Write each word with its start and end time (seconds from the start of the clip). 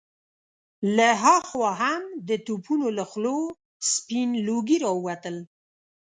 له 0.95 1.09
هاخوا 1.23 1.69
هم 1.81 2.03
د 2.29 2.29
توپونو 2.45 2.87
له 2.97 3.03
خولو 3.09 3.39
سپين 3.93 4.29
لوګي 4.47 4.77
را 4.83 4.91
ووتل. 4.93 5.35